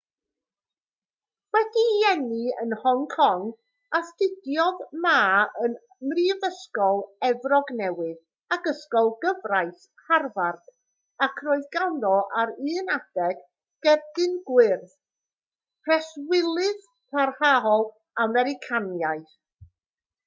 [1.55, 3.43] wedi'i eni yn hong kong
[3.97, 5.17] astudiodd ma
[5.65, 5.75] ym
[6.13, 10.71] mhrifysgol efrog newydd ac ysgol gyfraith harvard
[11.27, 12.13] ac roedd ganddo
[12.45, 13.43] ar un adeg
[13.89, 14.95] gerdyn gwyrdd
[15.89, 17.85] preswylydd parhaol
[18.27, 19.33] americanaidd